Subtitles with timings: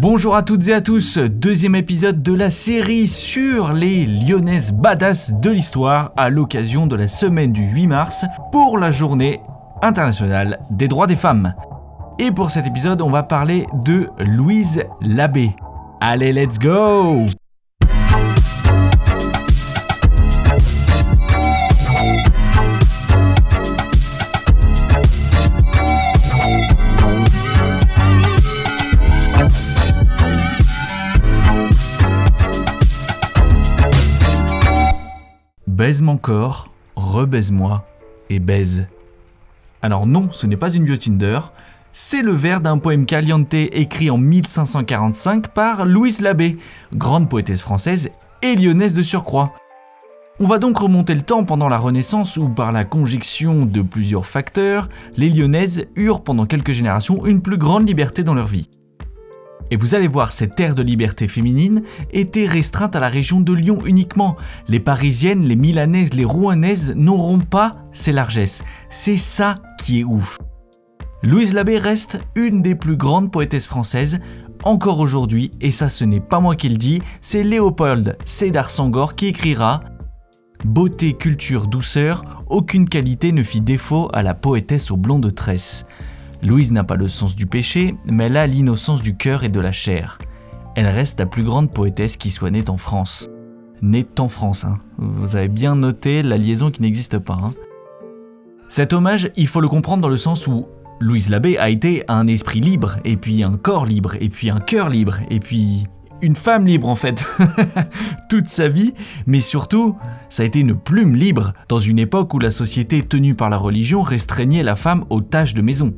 [0.00, 5.32] Bonjour à toutes et à tous, deuxième épisode de la série sur les lyonnaises badass
[5.32, 9.40] de l'histoire à l'occasion de la semaine du 8 mars pour la journée
[9.82, 11.52] internationale des droits des femmes.
[12.20, 15.56] Et pour cet épisode, on va parler de Louise Labbé.
[16.00, 17.26] Allez, let's go
[35.78, 37.86] baise mon corps, rebaise-moi
[38.30, 38.88] et baise.
[39.80, 41.38] Alors non, ce n'est pas une bio Tinder,
[41.92, 46.58] c'est le vers d'un poème caliente écrit en 1545 par Louise Labbé,
[46.92, 48.10] grande poétesse française
[48.42, 49.52] et lyonnaise de surcroît.
[50.40, 54.26] On va donc remonter le temps pendant la Renaissance où, par la conjonction de plusieurs
[54.26, 58.68] facteurs, les lyonnaises eurent pendant quelques générations une plus grande liberté dans leur vie.
[59.70, 61.82] Et vous allez voir, cette ère de liberté féminine
[62.12, 64.36] était restreinte à la région de Lyon uniquement.
[64.66, 68.62] Les Parisiennes, les Milanaises, les Rouennaises n'auront pas ces largesses.
[68.90, 70.38] C'est ça qui est ouf.
[71.22, 74.20] Louise Labbé reste une des plus grandes poétesses françaises,
[74.64, 79.14] encore aujourd'hui, et ça ce n'est pas moi qui le dis, c'est Léopold Sédar Sangor
[79.14, 79.82] qui écrira
[80.64, 85.86] Beauté, culture, douceur, aucune qualité ne fit défaut à la poétesse aux blondes tresses.
[86.42, 89.60] Louise n'a pas le sens du péché, mais elle a l'innocence du cœur et de
[89.60, 90.18] la chair.
[90.76, 93.28] Elle reste la plus grande poétesse qui soit née en France.
[93.82, 94.78] Née en France, hein.
[94.98, 97.38] vous avez bien noté la liaison qui n'existe pas.
[97.42, 97.50] Hein.
[98.68, 100.66] Cet hommage, il faut le comprendre dans le sens où
[101.00, 104.60] Louise Labbé a été un esprit libre, et puis un corps libre, et puis un
[104.60, 105.86] cœur libre, et puis
[106.22, 107.24] une femme libre en fait,
[108.30, 108.94] toute sa vie,
[109.26, 109.96] mais surtout,
[110.28, 113.56] ça a été une plume libre dans une époque où la société tenue par la
[113.56, 115.94] religion restreignait la femme aux tâches de maison.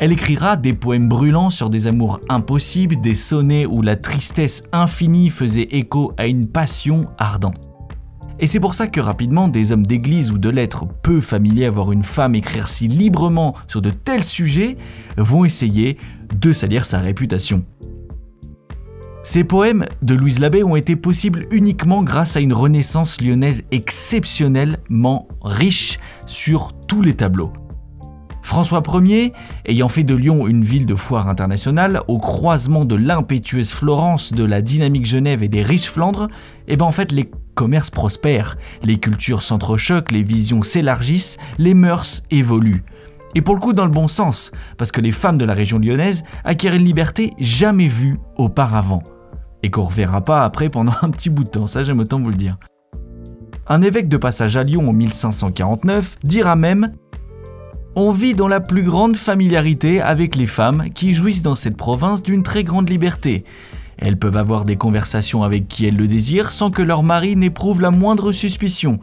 [0.00, 5.28] Elle écrira des poèmes brûlants sur des amours impossibles, des sonnets où la tristesse infinie
[5.28, 7.68] faisait écho à une passion ardente.
[8.38, 11.70] Et c'est pour ça que rapidement, des hommes d'église ou de lettres peu familiers à
[11.70, 14.76] voir une femme écrire si librement sur de tels sujets
[15.16, 15.98] vont essayer
[16.32, 17.64] de salir sa réputation.
[19.24, 25.26] Ces poèmes de Louise Labbé ont été possibles uniquement grâce à une renaissance lyonnaise exceptionnellement
[25.42, 27.52] riche sur tous les tableaux.
[28.48, 29.34] François Ier,
[29.66, 34.42] ayant fait de Lyon une ville de foire internationale, au croisement de l'impétueuse Florence, de
[34.42, 36.28] la dynamique Genève et des riches Flandres,
[36.66, 42.22] eh ben en fait les commerces prospèrent, les cultures s'entrechoquent, les visions s'élargissent, les mœurs
[42.30, 42.84] évoluent.
[43.34, 45.78] Et pour le coup dans le bon sens, parce que les femmes de la région
[45.78, 49.02] lyonnaise acquièrent une liberté jamais vue auparavant.
[49.62, 52.30] Et qu'on reverra pas après pendant un petit bout de temps, ça j'aime autant vous
[52.30, 52.56] le dire.
[53.66, 56.92] Un évêque de passage à Lyon en 1549 dira même
[58.00, 62.22] on vit dans la plus grande familiarité avec les femmes qui jouissent dans cette province
[62.22, 63.42] d'une très grande liberté.
[63.96, 67.80] Elles peuvent avoir des conversations avec qui elles le désirent sans que leur mari n'éprouve
[67.80, 69.00] la moindre suspicion.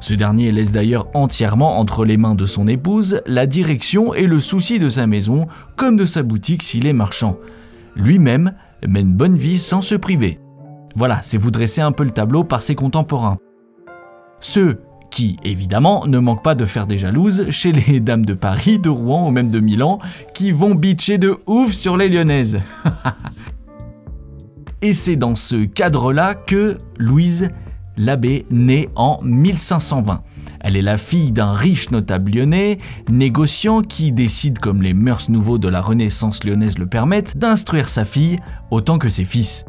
[0.00, 4.40] Ce dernier laisse d'ailleurs entièrement entre les mains de son épouse la direction et le
[4.40, 7.36] souci de sa maison comme de sa boutique s'il est marchand.
[7.96, 8.54] Lui-même
[8.88, 10.40] mène bonne vie sans se priver.
[10.96, 13.36] Voilà, c'est vous dresser un peu le tableau par ses contemporains.
[14.40, 14.80] Ceux
[15.12, 18.88] qui, évidemment, ne manque pas de faire des jalouses chez les dames de Paris, de
[18.88, 20.00] Rouen ou même de Milan,
[20.34, 22.58] qui vont bitcher de ouf sur les lyonnaises.
[24.82, 27.50] Et c'est dans ce cadre-là que Louise
[27.96, 30.22] Labbé naît en 1520.
[30.60, 32.78] Elle est la fille d'un riche notable lyonnais,
[33.10, 38.04] négociant qui décide, comme les mœurs nouveaux de la Renaissance lyonnaise le permettent, d'instruire sa
[38.04, 38.38] fille
[38.70, 39.66] autant que ses fils.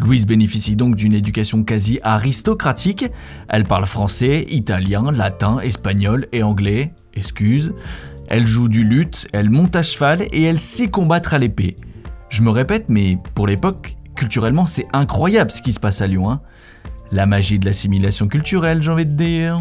[0.00, 3.06] Louise bénéficie donc d'une éducation quasi aristocratique.
[3.48, 6.94] Elle parle français, italien, latin, espagnol et anglais.
[7.14, 7.74] Excuse.
[8.28, 11.76] Elle joue du luth, elle monte à cheval et elle sait combattre à l'épée.
[12.28, 16.30] Je me répète, mais pour l'époque, culturellement, c'est incroyable ce qui se passe à Lyon.
[16.30, 16.40] Hein.
[17.12, 19.56] La magie de l'assimilation culturelle, j'ai envie de dire.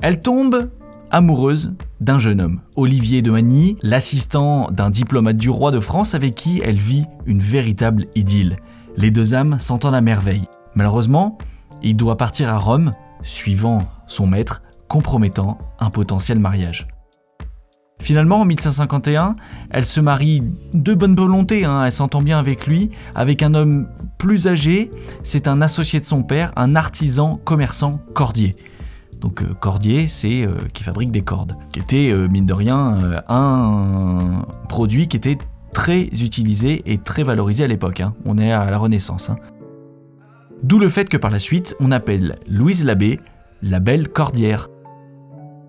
[0.00, 0.70] Elle tombe
[1.12, 6.34] amoureuse d'un jeune homme, Olivier de Magny, l'assistant d'un diplomate du roi de France avec
[6.34, 8.56] qui elle vit une véritable idylle.
[8.96, 10.48] Les deux âmes s'entendent à merveille.
[10.74, 11.38] Malheureusement,
[11.82, 12.90] il doit partir à Rome,
[13.22, 16.86] suivant son maître, compromettant un potentiel mariage.
[17.98, 19.36] Finalement, en 1551,
[19.70, 20.42] elle se marie
[20.74, 24.90] de bonne volonté, hein, elle s'entend bien avec lui, avec un homme plus âgé,
[25.22, 28.52] c'est un associé de son père, un artisan commerçant cordier.
[29.20, 33.22] Donc euh, cordier, c'est euh, qui fabrique des cordes, qui était, euh, mine de rien,
[33.28, 35.38] un produit qui était
[35.72, 38.00] très utilisé et très valorisé à l'époque.
[38.00, 38.14] Hein.
[38.24, 39.30] On est à la Renaissance.
[39.30, 39.36] Hein.
[40.62, 43.20] D'où le fait que par la suite, on appelle Louise Labbé
[43.62, 44.68] la belle cordière.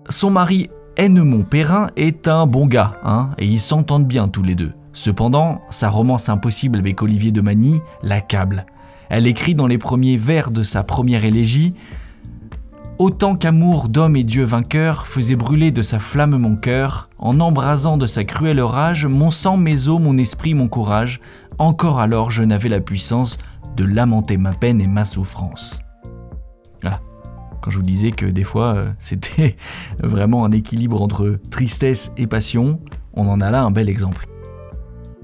[0.08, 4.54] Son mari Hennemont Perrin est un bon gars, hein, et ils s'entendent bien tous les
[4.54, 4.72] deux.
[4.92, 8.66] Cependant, sa romance impossible avec Olivier de Magny l'accable.
[9.08, 11.74] Elle écrit dans les premiers vers de sa première élégie
[12.98, 17.96] Autant qu'amour d'homme et Dieu vainqueur faisait brûler de sa flamme mon cœur, en embrasant
[17.96, 21.20] de sa cruelle rage mon sang, mes os, mon esprit, mon courage,
[21.58, 23.36] encore alors je n'avais la puissance
[23.76, 25.80] de lamenter ma peine et ma souffrance.
[26.82, 27.00] Voilà.
[27.60, 29.56] Quand je vous disais que des fois euh, c'était
[30.00, 32.78] vraiment un équilibre entre tristesse et passion,
[33.12, 34.28] on en a là un bel exemple.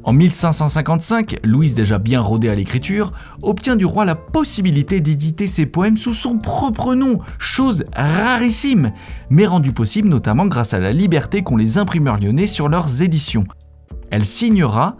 [0.02, 3.12] En 1555, Louise, déjà bien rodée à l'écriture,
[3.42, 8.92] obtient du roi la possibilité d'éditer ses poèmes sous son propre nom, chose rarissime,
[9.28, 13.44] mais rendue possible notamment grâce à la liberté qu'ont les imprimeurs lyonnais sur leurs éditions.
[14.10, 14.96] Elle signera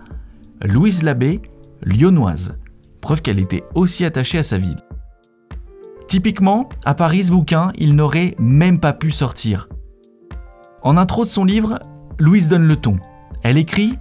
[0.63, 1.41] Louise Labbé,
[1.83, 2.59] lyonnoise,
[3.01, 4.83] preuve qu'elle était aussi attachée à sa ville.
[6.09, 9.69] Typiquement, à Paris, bouquin, il n'aurait même pas pu sortir.
[10.83, 11.79] En intro de son livre,
[12.19, 12.99] Louise donne le ton.
[13.43, 13.97] Elle écrit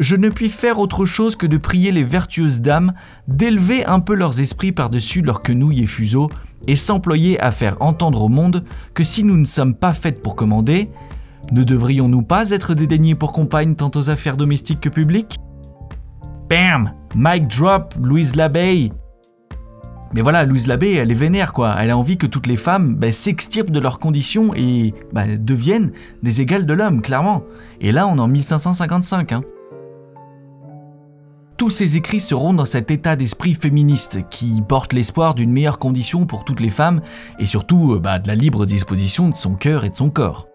[0.00, 2.94] je ne puis faire autre chose que de prier les vertueuses dames
[3.28, 6.30] d'élever un peu leurs esprits par-dessus leurs quenouilles et fuseaux,
[6.66, 8.64] et s'employer à faire entendre au monde
[8.94, 10.90] que si nous ne sommes pas faites pour commander,
[11.52, 15.36] ne devrions-nous pas être dédaignés pour compagne tant aux affaires domestiques que publiques?
[16.48, 18.92] Bam Mic drop, Louise Labeille
[20.12, 21.76] mais voilà, Louise Labbé, elle est vénère quoi.
[21.78, 25.92] Elle a envie que toutes les femmes bah, s'extirpent de leurs conditions et bah, deviennent
[26.24, 27.44] des égales de l'homme, clairement.
[27.80, 29.30] Et là, on est en 1555.
[29.30, 29.42] Hein
[31.60, 36.24] tous ses écrits seront dans cet état d'esprit féministe qui porte l'espoir d'une meilleure condition
[36.24, 37.02] pour toutes les femmes
[37.38, 40.48] et surtout euh, bah, de la libre disposition de son cœur et de son corps.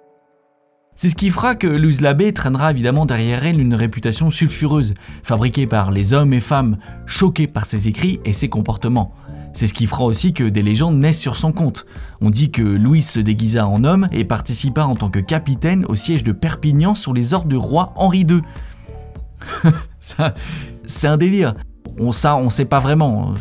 [0.95, 5.67] C'est ce qui fera que Louise Labbé traînera évidemment derrière elle une réputation sulfureuse, fabriquée
[5.67, 9.13] par les hommes et femmes choqués par ses écrits et ses comportements.
[9.53, 11.85] C'est ce qui fera aussi que des légendes naissent sur son compte.
[12.19, 15.93] On dit que Louise se déguisa en homme et participa en tant que capitaine au
[15.93, 18.41] siège de Perpignan sur les ordres du roi Henri II.
[20.87, 21.55] c'est un délire.
[21.97, 23.35] On, ça, on sait pas vraiment.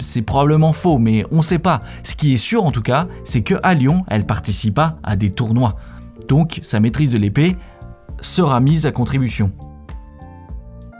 [0.00, 1.80] C'est probablement faux, mais on sait pas.
[2.02, 5.30] Ce qui est sûr en tout cas, c'est que à Lyon, elle participa à des
[5.30, 5.76] tournois.
[6.28, 7.56] Donc, sa maîtrise de l'épée
[8.20, 9.52] sera mise à contribution.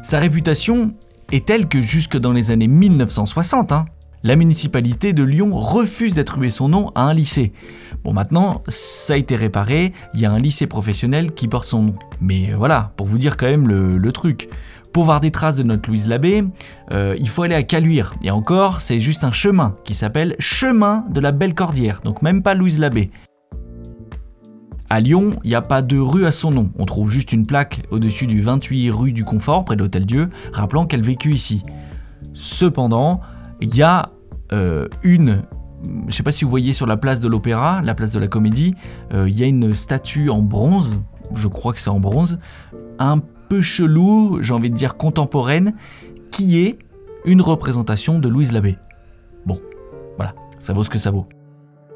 [0.02, 0.94] Sa réputation
[1.32, 3.86] est telle que jusque dans les années 1960, hein,
[4.24, 7.52] la municipalité de Lyon refuse d'attribuer son nom à un lycée.
[8.02, 11.82] Bon, maintenant, ça a été réparé, il y a un lycée professionnel qui porte son
[11.82, 11.94] nom.
[12.20, 14.48] Mais voilà, pour vous dire quand même le, truc.
[14.92, 16.44] Pour voir des traces de notre Louise Labbé,
[16.92, 18.14] euh, il faut aller à Caluire.
[18.22, 22.42] Et encore, c'est juste un chemin qui s'appelle Chemin de la Belle Cordière, donc même
[22.42, 23.10] pas Louise Labbé.
[24.90, 26.70] À Lyon, il n'y a pas de rue à son nom.
[26.78, 30.30] On trouve juste une plaque au-dessus du 28 rue du Confort, près de l'Hôtel Dieu,
[30.52, 31.62] rappelant qu'elle vécut ici.
[32.32, 33.20] Cependant,
[33.60, 34.06] il y a
[34.52, 35.42] euh, une
[35.84, 38.18] je ne sais pas si vous voyez sur la place de l'Opéra, la place de
[38.18, 38.74] la Comédie,
[39.12, 41.00] euh, il y a une statue en bronze,
[41.34, 42.38] je crois que c'est en bronze,
[43.48, 45.74] peu chelou, j'ai envie de dire contemporaine,
[46.30, 46.78] qui est
[47.24, 48.76] une représentation de Louise Labbé.
[49.46, 49.60] Bon,
[50.16, 51.26] voilà, ça vaut ce que ça vaut.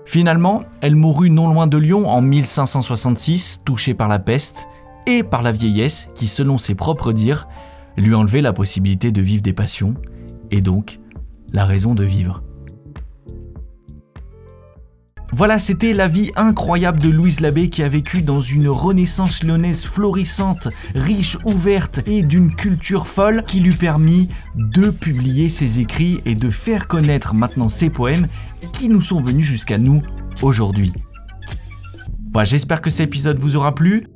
[0.04, 4.68] Finalement, elle mourut non loin de Lyon en 1566, touchée par la peste
[5.06, 7.46] et par la vieillesse qui, selon ses propres dires,
[7.96, 9.94] lui enlevait la possibilité de vivre des passions
[10.50, 10.98] et donc
[11.52, 12.42] la raison de vivre.
[15.34, 19.84] Voilà, c'était la vie incroyable de Louise Labbé qui a vécu dans une renaissance lyonnaise
[19.84, 26.34] florissante, riche, ouverte et d'une culture folle qui lui permit de publier ses écrits et
[26.34, 28.28] de faire connaître maintenant ses poèmes
[28.74, 30.02] qui nous sont venus jusqu'à nous
[30.42, 30.92] aujourd'hui.
[32.34, 34.08] Voilà, j'espère que cet épisode vous aura plu.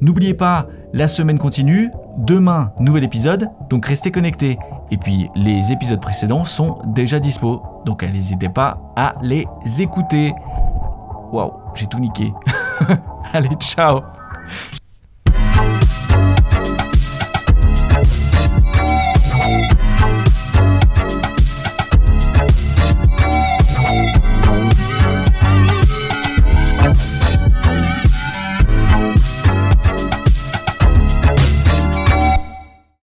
[0.00, 1.90] N'oubliez pas, la semaine continue.
[2.16, 4.58] Demain, nouvel épisode, donc restez connectés.
[4.90, 9.46] Et puis, les épisodes précédents sont déjà dispo, donc n'hésitez pas à les
[9.78, 10.32] écouter.
[11.32, 12.32] Waouh, j'ai tout niqué.
[13.32, 14.02] Allez, ciao